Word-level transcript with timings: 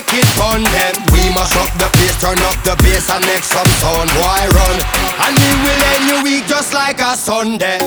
make 0.00 0.22
it 0.22 0.26
fun 0.36 0.62
then 0.62 0.94
We 1.12 1.28
must 1.34 1.54
rock 1.54 1.72
the 1.76 1.88
pace, 1.98 2.16
turn 2.20 2.38
up 2.48 2.56
the 2.64 2.76
bass 2.82 3.10
and 3.10 3.24
make 3.26 3.44
some 3.44 3.66
sound. 3.80 4.10
Why 4.20 4.40
run? 4.56 4.76
And 5.26 5.36
we 5.36 5.50
will 5.62 5.80
end 5.94 6.04
your 6.08 6.22
week 6.22 6.46
just 6.46 6.72
like 6.72 7.00
a 7.00 7.16
Sunday. 7.16 7.78